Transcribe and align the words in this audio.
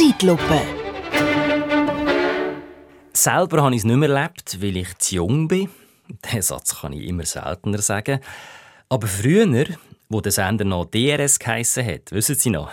Zeitlupe. 0.00 0.62
Selber 3.12 3.62
habe 3.62 3.74
ich 3.74 3.82
es 3.82 3.84
nicht 3.84 3.96
mehr 3.96 4.08
erlebt, 4.08 4.62
weil 4.62 4.78
ich 4.78 4.96
zu 4.96 5.16
jung 5.16 5.46
bin. 5.46 5.68
Den 6.32 6.40
Satz 6.40 6.80
kann 6.80 6.94
ich 6.94 7.06
immer 7.06 7.26
seltener 7.26 7.82
sagen. 7.82 8.20
Aber 8.88 9.06
früher, 9.06 9.66
wo 10.08 10.22
der 10.22 10.32
Sender 10.32 10.64
noch 10.64 10.86
DRS 10.86 11.38
geheissen 11.38 11.84
hat, 11.84 12.12
wissen 12.12 12.34
Sie 12.34 12.48
noch? 12.48 12.70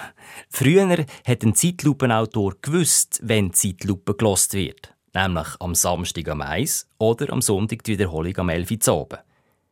Früher 0.50 1.05
hat 1.27 1.43
ein 1.43 1.54
Zeitlupenautor 1.54 2.55
gewusst, 2.61 3.19
wenn 3.21 3.51
Zeitlupe 3.51 4.15
gelost 4.15 4.54
wird. 4.54 4.93
Nämlich 5.14 5.47
am 5.59 5.75
Samstag 5.75 6.29
am 6.29 6.39
1 6.39 6.87
oder 6.97 7.33
am 7.33 7.41
Sonntag 7.41 7.83
die 7.83 7.91
Wiederholung 7.91 8.37
am 8.37 8.47
11 8.47 8.71
Uhr 8.87 8.93
oben. 9.01 9.19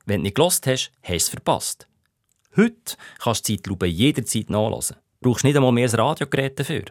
Wenn 0.05 0.19
du 0.19 0.23
nicht 0.23 0.35
gelost 0.35 0.67
hast, 0.67 0.91
hast 1.03 1.09
du 1.09 1.15
es 1.15 1.29
verpasst. 1.29 1.87
Heute 2.57 2.97
kannst 3.17 3.47
du 3.47 3.53
Zeitlupe 3.53 3.85
jederzeit 3.85 4.49
nachlesen. 4.49 4.97
Du 5.21 5.29
brauchst 5.29 5.45
nicht 5.45 5.55
einmal 5.55 5.71
mehr 5.71 5.87
ein 5.87 5.95
Radiogerät 5.95 6.59
dafür. 6.59 6.83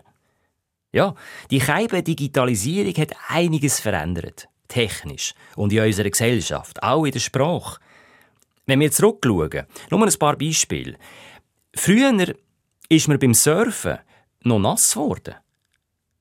Ja, 0.95 1.17
die 1.51 1.59
Keibe 1.59 2.05
Digitalisierung 2.05 2.95
hat 2.95 3.17
einiges 3.27 3.81
verändert. 3.81 4.47
Technisch. 4.69 5.35
Und 5.57 5.73
in 5.73 5.81
unserer 5.83 6.09
Gesellschaft. 6.09 6.81
Auch 6.85 7.05
in 7.05 7.11
der 7.11 7.19
Sprache. 7.19 7.81
Wenn 8.67 8.79
wir 8.79 8.93
zurückschauen, 8.93 9.67
nur 9.91 10.07
ein 10.07 10.19
paar 10.21 10.37
Beispiele. 10.37 10.95
Früher 11.75 12.37
ist 12.89 13.09
man 13.09 13.19
beim 13.19 13.35
Surfen 13.35 13.99
noch 14.45 14.61
nass 14.61 14.93
geworden. 14.93 15.35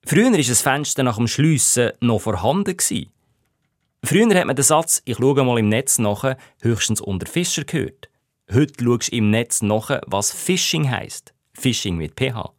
Früher 0.06 0.32
war 0.32 0.40
das 0.40 0.64
Fenster 0.64 1.04
nach 1.04 1.18
dem 1.18 1.28
Schliessen 1.28 1.92
noch 2.00 2.22
vorhanden. 2.22 2.76
Früher 4.04 4.36
hat 4.36 4.48
man 4.48 4.56
den 4.56 4.64
Satz, 4.64 5.04
ich 5.06 5.18
schaue 5.18 5.44
mal 5.44 5.60
im 5.60 5.70
Netz 5.70 6.00
nach, 6.00 6.36
höchstens 6.62 7.00
unter 7.00 7.28
Fischer 7.28 7.64
gehört. 7.64 8.10
Heute 8.52 8.84
schaust 8.84 9.12
du 9.12 9.18
im 9.18 9.30
Netz 9.30 9.62
nach, 9.62 10.02
was 10.08 10.32
Phishing 10.32 10.90
heisst. 10.90 11.32
Phishing 11.54 11.96
mit 11.96 12.20
PH. 12.20 12.52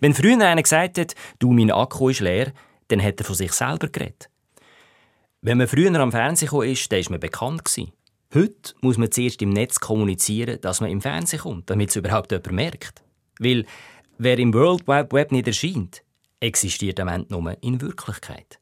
Wenn 0.00 0.14
früher 0.14 0.40
einer 0.40 0.62
gesagt 0.62 0.98
hat, 0.98 1.14
du, 1.38 1.52
mein 1.52 1.70
Akku 1.70 2.08
ist 2.08 2.20
leer, 2.20 2.52
dann 2.88 3.02
hat 3.02 3.20
er 3.20 3.24
von 3.24 3.34
sich 3.34 3.52
selber 3.52 3.88
geredet. 3.88 4.30
Wenn 5.42 5.58
man 5.58 5.68
früher 5.68 5.94
am 5.98 6.12
Fernsehen 6.12 6.48
kam, 6.50 6.60
dann 6.60 6.68
war 6.68 7.10
man 7.10 7.20
bekannt. 7.20 7.78
Heute 8.34 8.74
muss 8.80 8.98
man 8.98 9.10
zuerst 9.10 9.42
im 9.42 9.50
Netz 9.50 9.80
kommunizieren, 9.80 10.60
dass 10.60 10.80
man 10.80 10.90
im 10.90 11.00
Fernsehen 11.00 11.40
kommt, 11.40 11.70
damit 11.70 11.90
es 11.90 11.96
überhaupt 11.96 12.30
jemand 12.30 12.52
merkt. 12.52 13.02
Weil 13.38 13.64
wer 14.18 14.38
im 14.38 14.54
World 14.54 14.86
Wide 14.86 15.08
Web 15.10 15.32
nicht 15.32 15.48
erscheint, 15.48 16.02
existiert 16.40 17.00
am 17.00 17.08
Ende 17.08 17.32
nur 17.32 17.56
in 17.62 17.80
Wirklichkeit. 17.80 18.60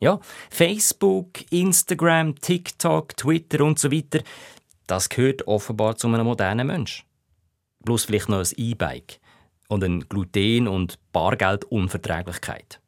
Ja, 0.00 0.20
Facebook, 0.50 1.50
Instagram, 1.50 2.38
TikTok, 2.38 3.16
Twitter 3.16 3.64
und 3.64 3.78
so 3.78 3.90
weiter, 3.90 4.20
das 4.86 5.08
gehört 5.08 5.46
offenbar 5.46 5.96
zu 5.96 6.08
einem 6.08 6.26
modernen 6.26 6.66
Mensch. 6.66 7.06
Bloß 7.84 8.04
vielleicht 8.04 8.28
noch 8.28 8.40
ein 8.40 8.52
E-Bike 8.56 9.20
und 9.68 9.84
eine 9.84 10.00
Gluten- 10.00 10.68
und 10.68 10.98
Bargeldunverträglichkeit. 11.12 12.80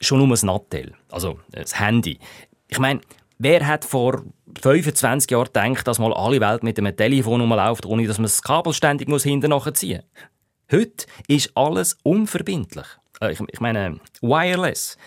Schon 0.00 0.18
nur 0.18 0.36
ein 0.36 0.46
Nattel, 0.46 0.94
also 1.10 1.38
das 1.50 1.78
Handy. 1.78 2.18
Ich 2.68 2.78
meine, 2.78 3.00
wer 3.38 3.66
hat 3.66 3.84
vor 3.84 4.22
25 4.60 5.30
Jahren 5.30 5.44
gedacht, 5.44 5.86
dass 5.86 5.98
mal 5.98 6.12
alle 6.12 6.40
Welt 6.40 6.62
mit 6.62 6.78
einem 6.78 6.96
Telefon 6.96 7.40
rumläuft, 7.40 7.86
ohne 7.86 8.06
dass 8.06 8.18
man 8.18 8.24
das 8.24 8.42
Kabel 8.42 8.72
ständig 8.72 9.08
hinten 9.22 9.50
nachziehen 9.50 10.02
muss? 10.02 10.80
Heute 10.80 11.06
ist 11.28 11.56
alles 11.56 11.96
unverbindlich. 12.02 12.86
Äh, 13.20 13.32
ich 13.32 13.60
meine, 13.60 14.00
wireless. 14.20 14.98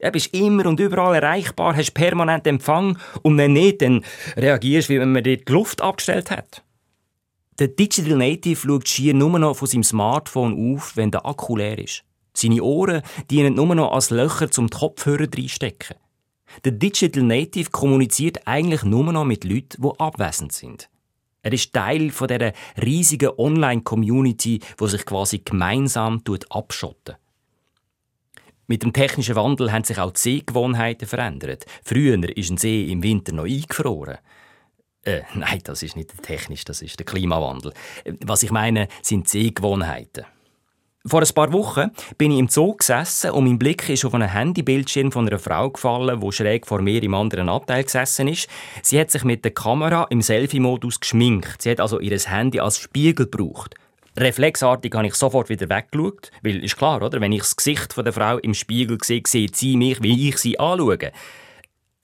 Du 0.00 0.10
bist 0.10 0.34
immer 0.34 0.66
und 0.66 0.80
überall 0.80 1.14
erreichbar, 1.14 1.76
hast 1.76 1.92
permanent 1.92 2.46
Empfang 2.46 2.98
und 3.22 3.38
wenn 3.38 3.52
nicht, 3.52 3.82
dann 3.82 4.04
reagierst 4.36 4.88
du, 4.88 4.94
wie 4.94 5.00
wenn 5.00 5.12
man 5.12 5.22
dir 5.22 5.36
die 5.36 5.52
Luft 5.52 5.80
abgestellt 5.80 6.30
hat. 6.30 6.64
Der 7.58 7.68
Digital 7.68 8.16
Native 8.16 8.56
schaut 8.56 8.88
schier 8.88 9.14
nur 9.14 9.38
noch 9.38 9.56
von 9.56 9.68
seinem 9.68 9.84
Smartphone 9.84 10.74
auf, 10.74 10.96
wenn 10.96 11.10
der 11.10 11.26
Akku 11.26 11.56
leer 11.56 11.78
ist. 11.78 12.02
Seine 12.34 12.62
Ohren 12.62 13.02
dienen 13.30 13.54
nur 13.54 13.74
noch 13.74 13.92
als 13.92 14.10
Löcher 14.10 14.50
zum 14.50 14.70
Kopfhörer 14.70 15.26
reinstecken. 15.36 15.96
Der 16.64 16.72
Digital 16.72 17.22
Native 17.22 17.70
kommuniziert 17.70 18.46
eigentlich 18.46 18.84
nur 18.84 19.12
noch 19.12 19.24
mit 19.24 19.44
Leuten, 19.44 19.82
die 19.82 20.00
abwesend 20.00 20.52
sind. 20.52 20.88
Er 21.42 21.52
ist 21.52 21.72
Teil 21.72 22.10
von 22.10 22.28
dieser 22.28 22.52
riesigen 22.80 23.30
Online-Community, 23.36 24.60
die 24.80 24.88
sich 24.88 25.04
quasi 25.04 25.40
gemeinsam 25.44 26.22
abschotten. 26.48 27.16
Mit 28.66 28.84
dem 28.84 28.92
technischen 28.92 29.34
Wandel 29.34 29.72
haben 29.72 29.84
sich 29.84 29.98
auch 29.98 30.12
die 30.12 30.20
Sehgewohnheiten 30.20 31.08
verändert. 31.08 31.66
Früher 31.84 32.22
ist 32.36 32.50
ein 32.50 32.56
See 32.56 32.90
im 32.90 33.02
Winter 33.02 33.32
noch 33.32 33.44
eingefroren. 33.44 34.18
Äh, 35.04 35.22
nein, 35.34 35.60
das 35.64 35.82
ist 35.82 35.96
nicht 35.96 36.10
technisch, 36.22 36.64
das 36.64 36.82
ist 36.82 36.98
der 36.98 37.06
Klimawandel. 37.06 37.72
Was 38.24 38.42
ich 38.42 38.50
meine, 38.50 38.88
sind 39.02 39.28
Sehgewohnheiten. 39.28 40.24
Vor 41.04 41.20
ein 41.20 41.34
paar 41.34 41.52
Wochen 41.52 41.90
bin 42.16 42.30
ich 42.30 42.38
im 42.38 42.48
Zoo 42.48 42.76
gesessen 42.76 43.32
und 43.32 43.44
mein 43.44 43.58
Blick 43.58 43.88
ist 43.88 44.04
auf 44.04 44.14
einen 44.14 44.32
Handybildschirm 44.32 45.10
von 45.10 45.26
einer 45.26 45.40
Frau 45.40 45.70
gefallen, 45.70 46.20
die 46.20 46.32
schräg 46.32 46.64
vor 46.64 46.80
mir 46.80 47.02
im 47.02 47.14
anderen 47.14 47.48
Abteil 47.48 47.82
gesessen 47.82 48.28
ist. 48.28 48.48
Sie 48.82 49.00
hat 49.00 49.10
sich 49.10 49.24
mit 49.24 49.44
der 49.44 49.50
Kamera 49.52 50.06
im 50.10 50.22
Selfie-Modus 50.22 51.00
geschminkt. 51.00 51.60
Sie 51.60 51.72
hat 51.72 51.80
also 51.80 51.98
ihr 51.98 52.16
Handy 52.16 52.60
als 52.60 52.78
Spiegel 52.78 53.26
gebraucht. 53.26 53.74
Reflexartig 54.16 54.94
habe 54.94 55.08
ich 55.08 55.14
sofort 55.14 55.48
wieder 55.48 55.68
weggeschaut, 55.68 56.30
weil 56.42 56.62
ist 56.62 56.76
klar, 56.76 57.02
oder? 57.02 57.20
Wenn 57.20 57.32
ich 57.32 57.40
das 57.40 57.56
Gesicht 57.56 57.96
der 57.96 58.12
Frau 58.12 58.38
im 58.38 58.54
Spiegel 58.54 58.98
sehe, 59.02 59.22
sieht 59.26 59.56
sie 59.56 59.76
mich, 59.76 60.00
wie 60.04 60.28
ich 60.28 60.38
sie 60.38 60.60
anschaue. 60.60 61.10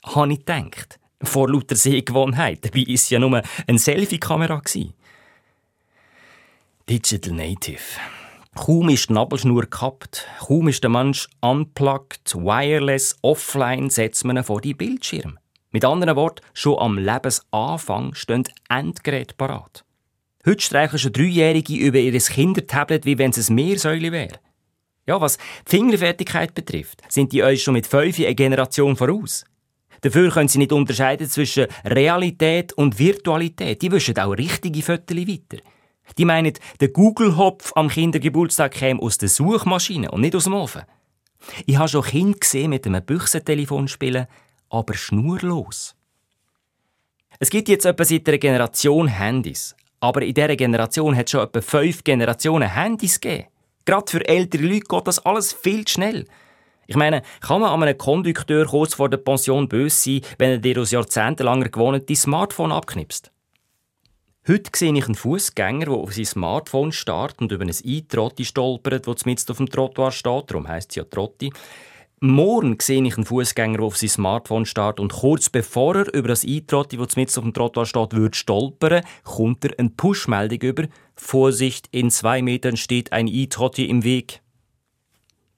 Habe 0.04 0.32
ich 0.32 0.38
gedacht. 0.40 0.98
Vor 1.22 1.50
lauter 1.50 1.76
Sehgewohnheit. 1.76 2.64
Dabei 2.64 2.86
war 2.86 2.94
es 2.94 3.10
ja 3.10 3.18
nur 3.18 3.42
eine 3.66 3.78
Selfie-Kamera. 3.78 4.62
Digital 6.88 7.34
Native. 7.34 7.82
Kaum 8.54 8.88
ist 8.88 9.08
die 9.08 9.12
Nabelschnur 9.12 9.62
gekappt, 9.62 10.26
kaum 10.40 10.68
ist 10.68 10.82
der 10.82 10.90
Mensch 10.90 11.28
unplugged, 11.40 12.34
wireless, 12.34 13.16
offline, 13.22 13.88
setzt 13.88 14.24
man 14.24 14.36
ihn 14.36 14.42
vor 14.42 14.60
die 14.60 14.74
Bildschirm. 14.74 15.38
Mit 15.70 15.84
anderen 15.84 16.16
Worten, 16.16 16.44
schon 16.54 16.78
am 16.78 16.98
Lebensanfang 16.98 18.14
stehen 18.14 18.48
Endgeräte 18.68 19.34
parat. 19.36 19.84
Heute 20.46 20.62
streichen 20.62 20.98
schon 20.98 21.12
Dreijährige 21.12 21.74
über 21.74 21.98
ihr 21.98 22.18
Kindertablet, 22.18 23.04
wie 23.04 23.18
wenn 23.18 23.30
es 23.30 23.48
ein 23.48 23.54
Meersäule 23.54 24.10
wäre. 24.10 24.40
Ja, 25.06 25.20
was 25.20 25.36
die 25.36 25.76
Fingerfertigkeit 25.76 26.54
betrifft, 26.54 27.02
sind 27.08 27.32
die 27.32 27.42
euch 27.42 27.62
schon 27.62 27.74
mit 27.74 27.86
fünf 27.86 28.18
eine 28.18 28.34
Generation 28.34 28.96
voraus. 28.96 29.44
Dafür 30.00 30.30
können 30.30 30.48
sie 30.48 30.58
nicht 30.58 30.72
unterscheiden 30.72 31.28
zwischen 31.28 31.66
Realität 31.84 32.72
und 32.72 32.98
Virtualität. 32.98 33.82
Die 33.82 33.90
wischen 33.90 34.18
auch 34.18 34.32
richtige 34.32 34.82
Fotos 34.82 35.16
weiter. 35.16 35.62
Die 36.16 36.24
meinen, 36.24 36.54
der 36.80 36.88
Google-Hopf 36.88 37.72
am 37.74 37.88
Kindergeburtstag 37.88 38.72
käme 38.72 39.02
aus 39.02 39.18
der 39.18 39.28
Suchmaschine 39.28 40.10
und 40.10 40.22
nicht 40.22 40.34
aus 40.34 40.44
dem 40.44 40.54
Ofen. 40.54 40.82
Ich 41.66 41.76
habe 41.76 41.88
schon 41.88 42.02
Kinder 42.02 42.38
gesehen 42.38 42.70
mit 42.70 42.86
einem 42.86 43.04
Büchsentelefon 43.04 43.88
spielen, 43.88 44.26
aber 44.70 44.94
schnurlos. 44.94 45.94
Es 47.38 47.50
gibt 47.50 47.68
jetzt 47.68 47.86
etwa 47.86 48.04
seit 48.04 48.28
einer 48.28 48.38
Generation 48.38 49.06
Handys. 49.06 49.76
Aber 50.00 50.22
in 50.22 50.34
dieser 50.34 50.56
Generation 50.56 51.16
hat 51.16 51.26
es 51.26 51.32
schon 51.32 51.44
etwa 51.44 51.60
fünf 51.60 52.04
Generationen 52.04 52.72
Handys 52.72 53.20
gegeben. 53.20 53.48
Gerade 53.84 54.10
für 54.10 54.28
ältere 54.28 54.62
Leute 54.62 54.86
geht 54.88 55.06
das 55.06 55.18
alles 55.20 55.52
viel 55.52 55.84
zu 55.84 55.94
schnell. 55.94 56.26
Ich 56.90 56.96
meine, 56.96 57.20
kann 57.42 57.60
man 57.60 57.70
an 57.70 57.82
einem 57.82 57.98
Kondukteur 57.98 58.64
kurz 58.64 58.94
vor 58.94 59.10
der 59.10 59.18
Pension 59.18 59.68
böse 59.68 59.94
sein, 59.94 60.20
wenn 60.38 60.52
er 60.52 60.58
dir 60.58 60.80
aus 60.80 60.90
jahrzehntelanger 60.90 61.68
Gewohnheit 61.68 62.08
dein 62.08 62.16
Smartphone 62.16 62.72
abknipst? 62.72 63.30
Heute 64.48 64.70
sehe 64.74 64.94
ich 64.94 65.04
einen 65.04 65.14
Fußgänger, 65.14 65.84
der 65.84 65.94
auf 65.94 66.14
sein 66.14 66.24
Smartphone 66.24 66.90
starrt 66.90 67.42
und 67.42 67.52
über 67.52 67.66
ein 67.66 67.70
Eintrotti 67.70 68.46
stolpert, 68.46 69.06
das 69.06 69.26
mitten 69.26 69.50
auf 69.50 69.58
dem 69.58 69.68
Trottoir 69.68 70.10
steht. 70.10 70.50
Darum 70.50 70.66
heisst 70.66 70.92
es 70.92 70.96
ja 70.96 71.04
Trotti. 71.04 71.52
Morgen 72.20 72.78
sehe 72.80 73.04
ich 73.04 73.18
einen 73.18 73.26
Fußgänger, 73.26 73.76
der 73.76 73.86
auf 73.86 73.98
sein 73.98 74.08
Smartphone 74.08 74.64
starrt 74.64 74.98
und 74.98 75.12
kurz 75.12 75.50
bevor 75.50 75.94
er 75.94 76.14
über 76.14 76.28
das 76.28 76.42
Eintrotti, 76.42 76.96
das 76.96 77.16
mitten 77.16 77.38
auf 77.38 77.44
dem 77.44 77.52
Trottoir 77.52 77.84
steht, 77.84 78.14
wird 78.14 78.34
stolpern, 78.34 79.04
kommt 79.24 79.62
er 79.66 79.78
eine 79.78 79.90
Push-Meldung 79.90 80.60
über. 80.60 80.84
Vorsicht, 81.16 81.88
in 81.90 82.10
zwei 82.10 82.40
Metern 82.40 82.78
steht 82.78 83.12
ein 83.12 83.28
E-Trotti 83.28 83.84
im 83.84 84.04
Weg. 84.04 84.40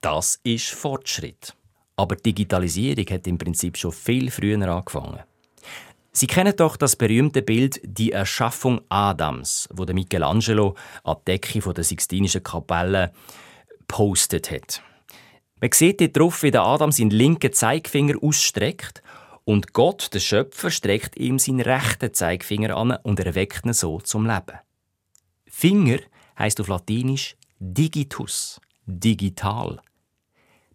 Das 0.01 0.39
ist 0.43 0.69
Fortschritt. 0.69 1.55
Aber 1.95 2.15
die 2.15 2.33
Digitalisierung 2.33 3.05
hat 3.11 3.27
im 3.27 3.37
Prinzip 3.37 3.77
schon 3.77 3.91
viel 3.91 4.31
früher 4.31 4.59
angefangen. 4.67 5.19
Sie 6.11 6.27
kennen 6.27 6.55
doch 6.55 6.75
das 6.75 6.95
berühmte 6.95 7.41
Bild 7.41 7.79
Die 7.83 8.11
Erschaffung 8.11 8.81
Adams, 8.89 9.69
wo 9.71 9.85
der 9.85 9.95
Michelangelo 9.95 10.75
an 11.03 11.17
die 11.19 11.31
Decke 11.31 11.73
der 11.73 11.83
Sixtinischen 11.83 12.43
Kapelle 12.43 13.13
postet 13.87 14.51
hat. 14.51 14.81
Man 15.61 15.69
sieht 15.71 16.01
dort 16.01 16.17
drauf, 16.17 16.43
wie 16.43 16.51
der 16.51 16.63
Adam 16.63 16.91
seinen 16.91 17.11
linken 17.11 17.53
Zeigefinger 17.53 18.15
ausstreckt 18.21 19.03
und 19.45 19.73
Gott, 19.73 20.13
der 20.13 20.19
Schöpfer, 20.19 20.71
streckt 20.71 21.17
ihm 21.17 21.39
seinen 21.39 21.61
rechten 21.61 22.13
Zeigefinger 22.13 22.75
an 22.75 22.97
und 23.03 23.19
erweckt 23.19 23.65
ihn 23.65 23.73
so 23.73 23.99
zum 24.01 24.25
Leben. 24.25 24.59
Finger 25.45 25.99
heißt 26.37 26.59
auf 26.59 26.67
Latinisch 26.67 27.35
digitus, 27.59 28.59
digital. 28.85 29.79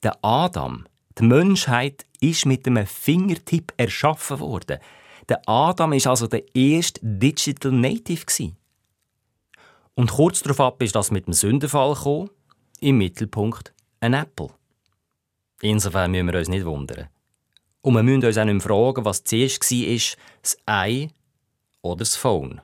Der 0.03 0.17
Adam, 0.23 0.87
die 1.19 1.25
Menschheit, 1.25 2.07
ist 2.21 2.47
mit 2.47 2.67
einem 2.67 2.87
Fingertipp 2.87 3.73
erschaffen 3.77 4.41
worden– 4.41 4.79
der 5.29 5.49
Adam 5.49 5.93
ist 5.93 6.07
also 6.07 6.27
der 6.27 6.45
erste 6.55 7.01
Digital 7.03 7.73
Native. 7.73 8.53
Und 9.95 10.13
kurz 10.13 10.43
darauf 10.43 10.61
ab 10.61 10.83
ist 10.83 10.95
das 10.95 11.11
mit 11.11 11.27
dem 11.27 11.33
Sündenfall 11.33 11.95
gekommen. 11.95 12.31
im 12.81 12.99
Mittelpunkt 12.99 13.73
ein 14.01 14.13
Apple. 14.13 14.51
Insofern 15.63 16.11
müssen 16.11 16.27
wir 16.27 16.39
uns 16.39 16.49
nicht 16.49 16.67
wundern. 16.67 17.09
Und 17.81 17.95
wir 17.95 18.03
müssen 18.03 18.25
uns 18.25 18.37
auch 18.37 18.45
nicht 18.45 18.63
fragen, 18.63 19.05
was 19.05 19.25
zuerst 19.25 19.71
war, 19.71 20.19
das 20.43 20.59
Ei 20.67 21.09
oder 21.81 22.01
das 22.01 22.17
Phone. 22.17 22.61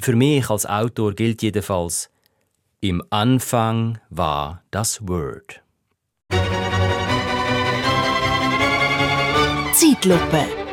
Für 0.00 0.14
mich 0.14 0.48
als 0.48 0.66
Autor 0.66 1.14
gilt 1.14 1.42
jedenfalls, 1.42 2.10
im 2.80 3.02
Anfang 3.10 3.98
war 4.08 4.62
das 4.70 5.06
Word. 5.08 5.62
Zeitlupe 9.78 10.65